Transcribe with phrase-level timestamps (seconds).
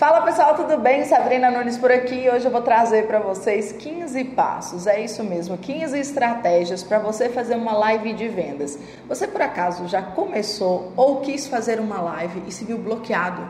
[0.00, 1.04] Fala pessoal, tudo bem?
[1.04, 2.26] Sabrina Nunes por aqui.
[2.30, 7.28] Hoje eu vou trazer para vocês 15 passos, é isso mesmo, 15 estratégias para você
[7.28, 8.78] fazer uma live de vendas.
[9.06, 13.46] Você por acaso já começou ou quis fazer uma live e se viu bloqueado?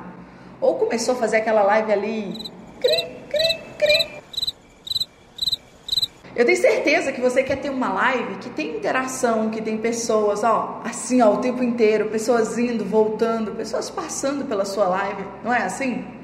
[0.61, 4.21] Ou começou a fazer aquela live ali, cri, cri, cri.
[6.35, 10.43] Eu tenho certeza que você quer ter uma live que tem interação, que tem pessoas,
[10.43, 15.55] ó, assim, ó, o tempo inteiro, pessoas indo, voltando, pessoas passando pela sua live, não
[15.55, 16.19] é assim?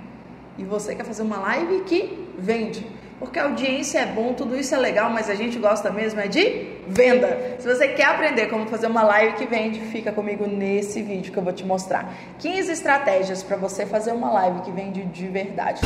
[0.58, 2.86] E você quer fazer uma live que vende.
[3.18, 6.66] Porque audiência é bom, tudo isso é legal, mas a gente gosta mesmo é de
[6.86, 7.56] venda.
[7.58, 11.38] Se você quer aprender como fazer uma live que vende, fica comigo nesse vídeo que
[11.38, 12.12] eu vou te mostrar.
[12.38, 15.80] 15 estratégias para você fazer uma live que vende de verdade.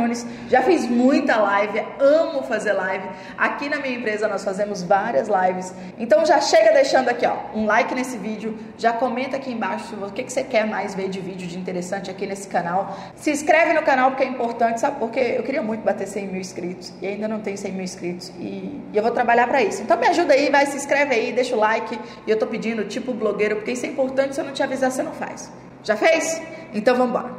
[0.00, 3.08] Nunes, já fiz muita live, amo fazer live.
[3.36, 5.72] Aqui na minha empresa nós fazemos várias lives.
[5.98, 10.10] Então já chega deixando aqui, ó, um like nesse vídeo, já comenta aqui embaixo o
[10.10, 12.96] que, que você quer mais ver de vídeo de interessante aqui nesse canal.
[13.14, 14.98] Se inscreve no canal porque é importante, sabe?
[14.98, 18.32] Porque eu queria muito bater 100 mil inscritos e ainda não tenho 100 mil inscritos
[18.38, 19.82] e, e eu vou trabalhar para isso.
[19.82, 21.98] Então me ajuda aí, vai, se inscreve aí, deixa o like.
[22.26, 24.90] E eu tô pedindo tipo blogueiro, porque isso é importante, se eu não te avisar,
[24.90, 25.50] você não faz.
[25.82, 26.40] Já fez?
[26.74, 27.34] Então vamos embora.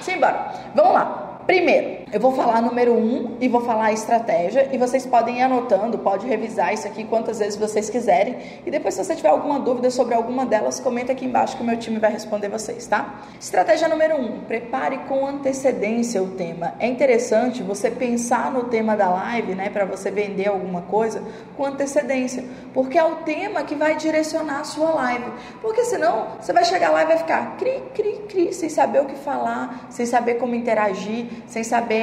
[0.00, 0.52] Simbora.
[0.74, 1.40] Vamos lá.
[1.46, 5.42] Primeiro, eu vou falar número um e vou falar a estratégia e vocês podem ir
[5.42, 9.58] anotando, pode revisar isso aqui quantas vezes vocês quiserem e depois se você tiver alguma
[9.58, 13.22] dúvida sobre alguma delas, comenta aqui embaixo que o meu time vai responder vocês, tá?
[13.40, 16.74] Estratégia número um, prepare com antecedência o tema.
[16.78, 21.22] É interessante você pensar no tema da live, né, para você vender alguma coisa
[21.56, 25.32] com antecedência, porque é o tema que vai direcionar a sua live.
[25.62, 29.06] Porque senão você vai chegar lá e vai ficar cri, cri, cri, sem saber o
[29.06, 32.01] que falar, sem saber como interagir sem saber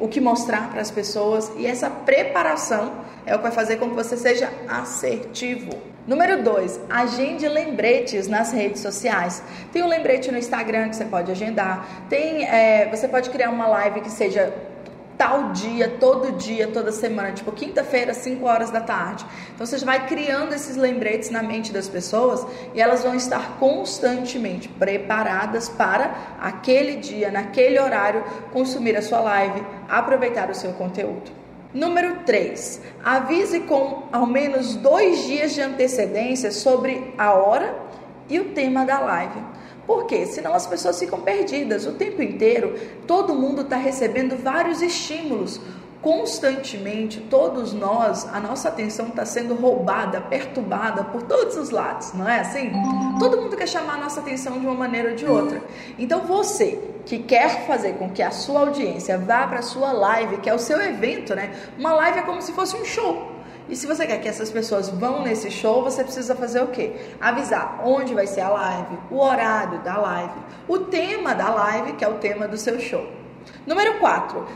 [0.00, 1.50] o que mostrar para as pessoas.
[1.56, 2.92] E essa preparação
[3.24, 5.70] é o que vai fazer com que você seja assertivo.
[6.06, 9.40] Número 2, agende lembretes nas redes sociais.
[9.72, 11.86] Tem um lembrete no Instagram que você pode agendar.
[12.08, 14.52] Tem, é, você pode criar uma live que seja
[15.22, 19.24] tal dia, todo dia, toda semana, tipo quinta-feira, 5 horas da tarde.
[19.54, 22.44] Então você vai criando esses lembretes na mente das pessoas
[22.74, 29.64] e elas vão estar constantemente preparadas para aquele dia, naquele horário, consumir a sua live,
[29.88, 31.30] aproveitar o seu conteúdo.
[31.72, 32.80] Número 3.
[33.04, 37.72] Avise com ao menos dois dias de antecedência sobre a hora
[38.28, 39.40] e o tema da live.
[39.86, 40.26] Por quê?
[40.26, 42.78] Senão as pessoas ficam perdidas o tempo inteiro.
[43.06, 45.60] Todo mundo está recebendo vários estímulos.
[46.00, 52.28] Constantemente, todos nós, a nossa atenção está sendo roubada, perturbada por todos os lados, não
[52.28, 52.72] é assim?
[53.20, 55.62] Todo mundo quer chamar a nossa atenção de uma maneira ou de outra.
[55.96, 60.38] Então, você que quer fazer com que a sua audiência vá para a sua live,
[60.38, 61.52] que é o seu evento, né?
[61.78, 63.31] Uma live é como se fosse um show.
[63.72, 66.92] E se você quer que essas pessoas vão nesse show, você precisa fazer o quê?
[67.18, 70.38] Avisar onde vai ser a live, o horário da live,
[70.68, 73.06] o tema da live, que é o tema do seu show.
[73.66, 74.46] Número 4.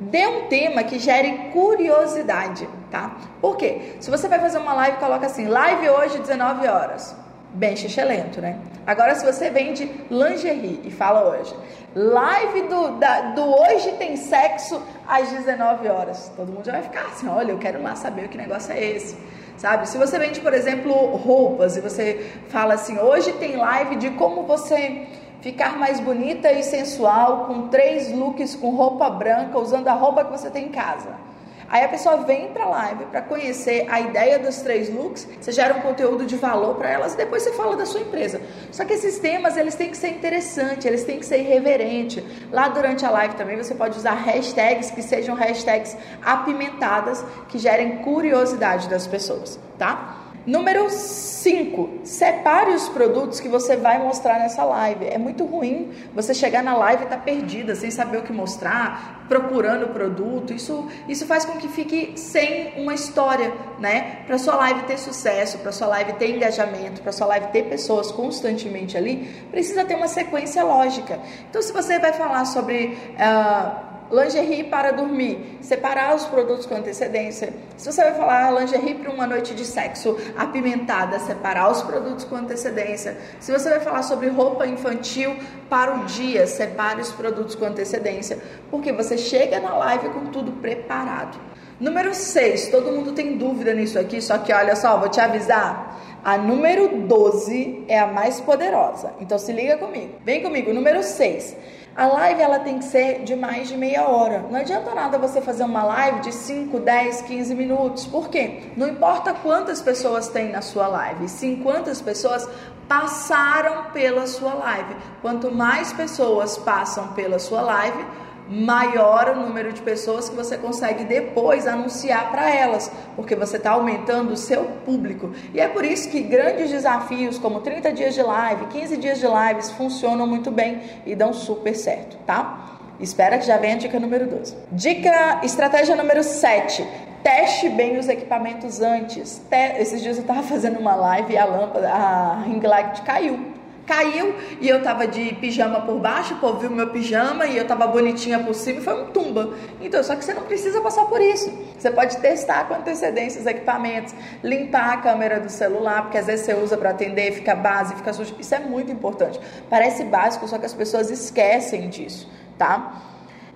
[0.00, 3.16] Dê um tema que gere curiosidade, tá?
[3.40, 3.94] Por quê?
[4.00, 7.74] Se você vai fazer uma live, coloca assim: live hoje, 19 horas bem
[8.06, 8.58] lento, né?
[8.86, 11.54] Agora, se você vende lingerie e fala hoje,
[11.94, 17.06] live do, da, do hoje tem sexo às 19 horas, todo mundo já vai ficar
[17.06, 19.16] assim: olha, eu quero lá saber o que negócio é esse.
[19.56, 19.88] Sabe?
[19.88, 24.44] Se você vende, por exemplo, roupas e você fala assim: hoje tem live de como
[24.44, 25.06] você
[25.40, 30.30] ficar mais bonita e sensual com três looks com roupa branca, usando a roupa que
[30.30, 31.27] você tem em casa.
[31.68, 35.52] Aí a pessoa vem para a live para conhecer a ideia dos três looks, você
[35.52, 38.40] gera um conteúdo de valor para elas e depois você fala da sua empresa.
[38.72, 42.24] Só que esses temas, eles têm que ser interessantes, eles têm que ser irreverentes.
[42.50, 47.98] Lá durante a live também você pode usar hashtags que sejam hashtags apimentadas, que gerem
[47.98, 50.17] curiosidade das pessoas, tá?
[50.48, 55.04] Número 5, separe os produtos que você vai mostrar nessa live.
[55.04, 58.32] É muito ruim você chegar na live e estar tá perdida, sem saber o que
[58.32, 60.54] mostrar, procurando o produto.
[60.54, 64.22] Isso, isso faz com que fique sem uma história, né?
[64.26, 68.10] Para sua live ter sucesso, para sua live ter engajamento, para sua live ter pessoas
[68.10, 71.20] constantemente ali, precisa ter uma sequência lógica.
[71.50, 72.96] Então, se você vai falar sobre.
[73.18, 77.52] Uh, lingerie para dormir, separar os produtos com antecedência.
[77.76, 82.36] Se você vai falar lingerie para uma noite de sexo apimentada, separar os produtos com
[82.36, 83.18] antecedência.
[83.40, 85.36] Se você vai falar sobre roupa infantil
[85.68, 88.38] para o dia, separe os produtos com antecedência,
[88.70, 91.38] porque você chega na live com tudo preparado.
[91.80, 95.96] Número 6, todo mundo tem dúvida nisso aqui, só que olha só, vou te avisar.
[96.24, 99.14] A número 12 é a mais poderosa.
[99.20, 100.14] Então se liga comigo.
[100.24, 101.56] Vem comigo, número 6.
[101.98, 104.44] A live ela tem que ser de mais de meia hora.
[104.50, 108.06] Não adianta nada você fazer uma live de 5, 10, 15 minutos.
[108.06, 108.70] Por quê?
[108.76, 112.48] Não importa quantas pessoas tem na sua live, sim quantas pessoas
[112.88, 114.94] passaram pela sua live.
[115.20, 118.06] Quanto mais pessoas passam pela sua live,
[118.48, 123.72] maior o número de pessoas que você consegue depois anunciar para elas, porque você está
[123.72, 125.32] aumentando o seu público.
[125.52, 129.26] E é por isso que grandes desafios como 30 dias de live, 15 dias de
[129.26, 132.78] lives funcionam muito bem e dão super certo, tá?
[132.98, 134.56] Espera que já venha a dica número 12.
[134.72, 136.84] Dica, estratégia número 7.
[137.22, 139.40] Teste bem os equipamentos antes.
[139.48, 139.80] Te...
[139.80, 143.47] Esses dias eu estava fazendo uma live e a lâmpada, a ring light caiu
[143.88, 147.66] caiu e eu tava de pijama por baixo, o povo viu meu pijama e eu
[147.66, 149.54] tava bonitinha por cima e foi um tumba.
[149.80, 151.50] Então, só que você não precisa passar por isso.
[151.76, 154.14] Você pode testar com antecedência os equipamentos,
[154.44, 158.12] limpar a câmera do celular, porque às vezes você usa para atender, fica base, fica
[158.12, 158.36] sujo.
[158.38, 159.40] Isso é muito importante.
[159.70, 163.02] Parece básico, só que as pessoas esquecem disso, tá?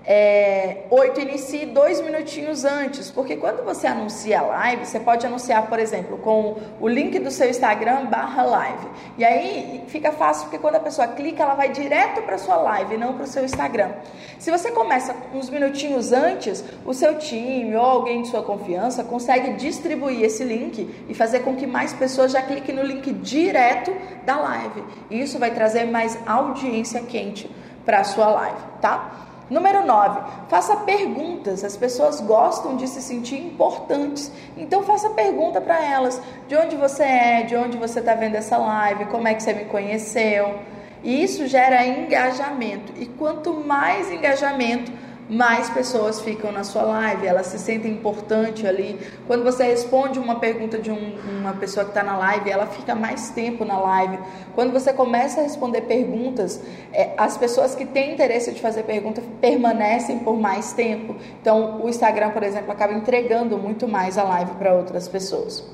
[0.04, 5.68] É, 8 inicie dois minutinhos antes, porque quando você anuncia a live, você pode anunciar,
[5.68, 8.86] por exemplo, com o link do seu Instagram barra live.
[9.16, 12.96] E aí fica fácil, porque quando a pessoa clica, ela vai direto para sua live,
[12.96, 13.90] não para o seu Instagram.
[14.38, 19.52] Se você começa uns minutinhos antes, o seu time ou alguém de sua confiança consegue
[19.52, 23.94] distribuir esse link e fazer com que mais pessoas já cliquem no link direto
[24.24, 24.82] da live.
[25.10, 27.48] E isso vai trazer mais audiência quente
[27.84, 29.31] para a sua live, tá?
[29.52, 31.62] Número 9, faça perguntas.
[31.62, 34.32] As pessoas gostam de se sentir importantes.
[34.56, 36.18] Então faça pergunta para elas:
[36.48, 39.52] de onde você é, de onde você está vendo essa live, como é que você
[39.52, 40.58] me conheceu.
[41.04, 42.94] E isso gera engajamento.
[42.96, 44.90] E quanto mais engajamento,
[45.28, 48.98] mais pessoas ficam na sua live, elas se sentem importante ali.
[49.26, 52.94] Quando você responde uma pergunta de um, uma pessoa que está na live, ela fica
[52.94, 54.18] mais tempo na live.
[54.54, 56.60] Quando você começa a responder perguntas,
[56.92, 61.16] é, as pessoas que têm interesse de fazer pergunta permanecem por mais tempo.
[61.40, 65.64] Então, o Instagram, por exemplo, acaba entregando muito mais a live para outras pessoas.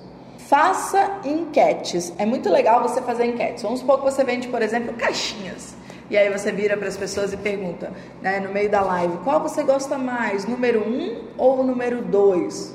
[0.49, 2.13] Faça enquetes.
[2.17, 3.63] É muito legal você fazer enquetes.
[3.63, 5.68] Vamos supor que você vende, por exemplo, caixinhas.
[6.11, 9.41] E aí você vira para as pessoas e pergunta, né, no meio da live, qual
[9.41, 12.75] você gosta mais, número um ou número dois?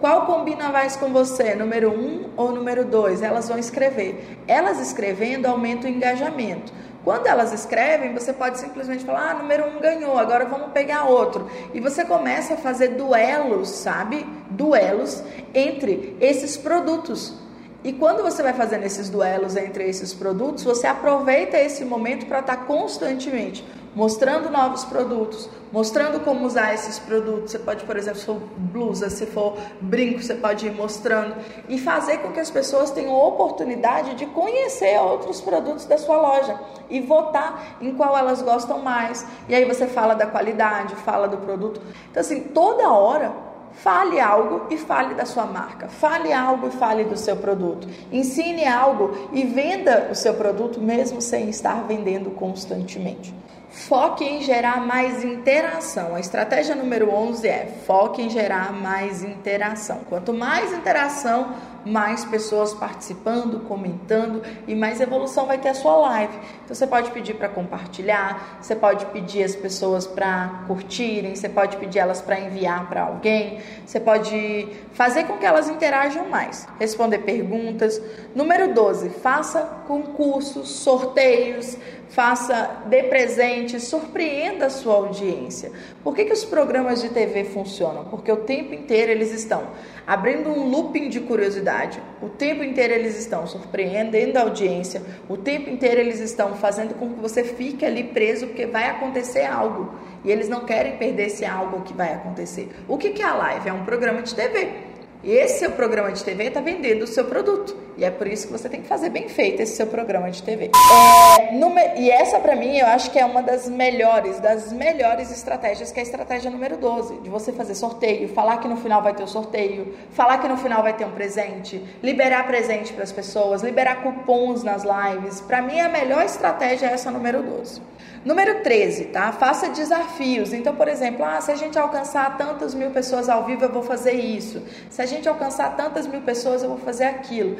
[0.00, 3.22] Qual combina mais com você, número um ou número dois?
[3.22, 4.38] Elas vão escrever.
[4.46, 6.72] Elas escrevendo aumenta o engajamento.
[7.04, 11.48] Quando elas escrevem, você pode simplesmente falar: ah, número um ganhou, agora vamos pegar outro.
[11.72, 14.26] E você começa a fazer duelos, sabe?
[14.50, 15.22] Duelos
[15.54, 17.43] entre esses produtos.
[17.84, 22.40] E quando você vai fazendo esses duelos entre esses produtos, você aproveita esse momento para
[22.40, 23.62] estar tá constantemente
[23.94, 27.52] mostrando novos produtos, mostrando como usar esses produtos.
[27.52, 31.36] Você pode, por exemplo, se for blusa, se for brinco, você pode ir mostrando
[31.68, 36.58] e fazer com que as pessoas tenham oportunidade de conhecer outros produtos da sua loja
[36.90, 39.24] e votar em qual elas gostam mais.
[39.48, 41.80] E aí você fala da qualidade, fala do produto.
[42.10, 45.88] Então, assim, toda hora Fale algo e fale da sua marca.
[45.88, 47.86] Fale algo e fale do seu produto.
[48.10, 53.34] Ensine algo e venda o seu produto mesmo sem estar vendendo constantemente.
[53.74, 56.14] Foque em gerar mais interação.
[56.14, 59.98] A estratégia número 11 é foque em gerar mais interação.
[60.08, 61.54] Quanto mais interação,
[61.84, 66.32] mais pessoas participando, comentando e mais evolução vai ter a sua live.
[66.64, 71.76] Então você pode pedir para compartilhar, você pode pedir as pessoas para curtirem, você pode
[71.76, 77.18] pedir elas para enviar para alguém, você pode fazer com que elas interajam mais, responder
[77.18, 78.00] perguntas.
[78.34, 81.76] Número 12, faça concursos, sorteios,
[82.14, 85.72] faça dê presentes, surpreenda a sua audiência.
[86.02, 88.04] Por que, que os programas de TV funcionam?
[88.04, 89.64] Porque o tempo inteiro eles estão
[90.06, 92.00] abrindo um looping de curiosidade.
[92.22, 97.14] O tempo inteiro eles estão surpreendendo a audiência, o tempo inteiro eles estão fazendo com
[97.14, 99.92] que você fique ali preso, porque vai acontecer algo.
[100.24, 102.70] E eles não querem perder esse algo que vai acontecer.
[102.86, 103.68] O que, que é a live?
[103.68, 104.93] É um programa de TV.
[105.24, 107.84] Esse seu programa de TV está vendendo o seu produto.
[107.96, 110.42] E é por isso que você tem que fazer bem feito esse seu programa de
[110.42, 110.70] TV.
[110.74, 111.54] É,
[111.96, 116.00] e essa, para mim, eu acho que é uma das melhores, das melhores estratégias, que
[116.00, 119.22] é a estratégia número 12, de você fazer sorteio, falar que no final vai ter
[119.22, 123.62] o sorteio, falar que no final vai ter um presente, liberar presente para as pessoas,
[123.62, 125.40] liberar cupons nas lives.
[125.40, 127.80] Para mim, a melhor estratégia é essa número 12.
[128.24, 129.30] Número 13, tá?
[129.32, 130.52] Faça desafios.
[130.54, 133.82] Então, por exemplo, ah, se a gente alcançar tantas mil pessoas ao vivo, eu vou
[133.82, 134.62] fazer isso.
[134.88, 137.56] Se a gente alcançar tantas mil pessoas, eu vou fazer aquilo.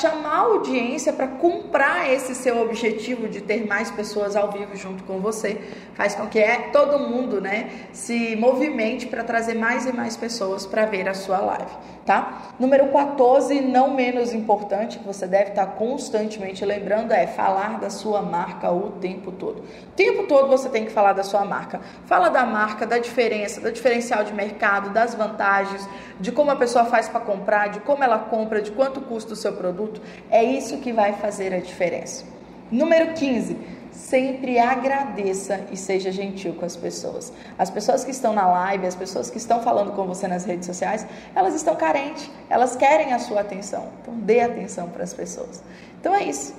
[0.00, 5.04] Chamar a audiência para comprar esse seu objetivo de ter mais pessoas ao vivo junto
[5.04, 5.60] com você,
[5.94, 10.66] faz com que é, todo mundo, né, se movimente para trazer mais e mais pessoas
[10.66, 11.70] para ver a sua live.
[12.08, 12.54] tá?
[12.58, 18.22] Número 14, não menos importante, que você deve estar constantemente lembrando, é falar da sua
[18.22, 19.58] marca o tempo todo.
[19.60, 21.82] O tempo todo você tem que falar da sua marca.
[22.06, 25.86] Fala da marca, da diferença, do diferencial de mercado, das vantagens,
[26.18, 29.36] de como a pessoa faz para comprar, de como ela compra, de quanto custa o
[29.36, 30.00] seu produto.
[30.30, 32.24] É isso que vai fazer a diferença.
[32.70, 37.32] Número 15 sempre agradeça e seja gentil com as pessoas.
[37.58, 40.66] As pessoas que estão na live, as pessoas que estão falando com você nas redes
[40.66, 43.88] sociais, elas estão carentes, elas querem a sua atenção.
[44.00, 45.62] Então dê atenção para as pessoas.
[46.00, 46.54] Então é isso.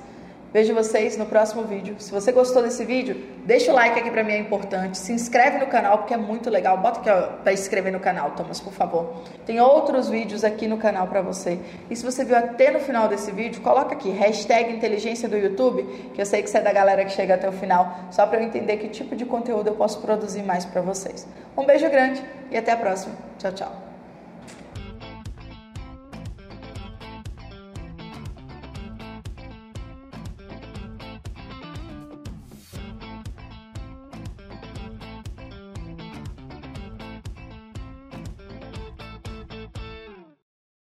[0.52, 1.96] Vejo vocês no próximo vídeo.
[2.00, 3.16] Se você gostou desse vídeo,
[3.46, 4.98] deixa o like aqui para mim é importante.
[4.98, 6.78] Se inscreve no canal porque é muito legal.
[6.78, 9.14] Bota aqui para inscrever no canal, Thomas, por favor.
[9.46, 11.60] Tem outros vídeos aqui no canal para você.
[11.88, 15.84] E se você viu até no final desse vídeo, coloca aqui hashtag inteligência do YouTube,
[16.16, 18.40] que eu sei que você é da galera que chega até o final, só para
[18.40, 21.28] eu entender que tipo de conteúdo eu posso produzir mais para vocês.
[21.56, 23.14] Um beijo grande e até a próxima.
[23.38, 23.89] Tchau, tchau.